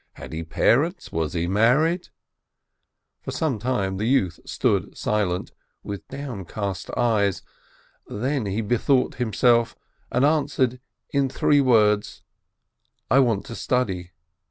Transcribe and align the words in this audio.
Had 0.13 0.33
he 0.33 0.41
parents? 0.43 1.11
Was 1.11 1.33
he 1.33 1.45
married? 1.45 2.09
For 3.21 3.29
some 3.29 3.59
time 3.59 3.97
the 3.97 4.07
youth 4.07 4.39
stood 4.47 4.97
silent, 4.97 5.51
with 5.83 6.07
downcast 6.07 6.89
eyes, 6.97 7.43
then 8.07 8.47
he 8.47 8.61
bethought 8.61 9.13
himself, 9.21 9.75
and 10.11 10.25
answered 10.25 10.79
in 11.11 11.29
three 11.29 11.61
words: 11.61 12.23
"I 13.11 13.19
want 13.19 13.45
to 13.45 13.55
study 13.55 14.09